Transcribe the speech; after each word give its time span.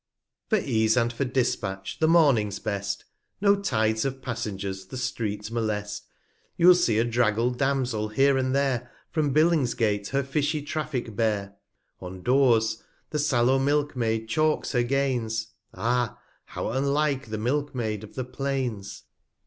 6 0.49 0.63
For 0.63 0.67
Ease 0.67 0.97
and 0.97 1.13
for 1.13 1.25
Dispatch, 1.25 1.99
the 1.99 2.07
Morning's 2.07 2.57
best: 2.57 3.05
No 3.39 3.55
Tides 3.55 4.03
of 4.03 4.19
Passengers 4.19 4.87
the 4.87 4.97
Street 4.97 5.51
molest. 5.51 6.07
You'll 6.57 6.73
see 6.73 6.97
a 6.97 7.05
draggl'd 7.05 7.59
Damsel, 7.59 8.07
here 8.09 8.35
and 8.35 8.55
there, 8.55 8.89
From 9.11 9.31
Billingsgate 9.31 10.07
her 10.07 10.23
fishy 10.23 10.63
Traffick 10.63 11.15
bear; 11.15 11.53
10 11.99 12.13
On 12.13 12.21
Doors 12.23 12.81
the 13.11 13.19
sallow 13.19 13.59
Milk 13.59 13.95
maid 13.95 14.27
chalks 14.27 14.71
her 14.71 14.81
Gains; 14.81 15.49
Ah! 15.71 16.17
how 16.45 16.69
unlike 16.71 17.27
the 17.29 17.37
Milk 17.37 17.75
maid 17.75 18.03
of 18.03 18.15
the 18.15 18.25
Plains! 18.25 19.03